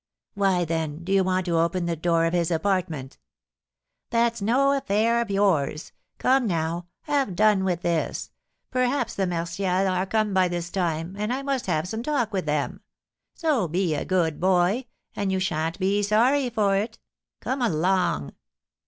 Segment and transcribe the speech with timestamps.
[0.33, 3.19] "Why, then, do you want to open the door of his apartment?"
[4.09, 5.91] "That's no affair of yours.
[6.17, 8.31] Come, now, have done with this.
[8.71, 12.47] Perhaps the Martials are come by this time, and I must have some talk with
[12.47, 12.81] them.
[13.35, 14.85] So be a good boy,
[15.15, 16.97] and you sha'n't be sorry for it.
[17.39, 18.33] Come along."